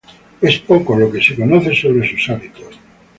Es 0.41 0.57
poco 0.57 0.95
lo 0.97 1.11
que 1.11 1.21
se 1.21 1.35
conoce 1.35 1.75
sobre 1.75 2.09
sus 2.09 2.27
hábitos. 2.31 2.79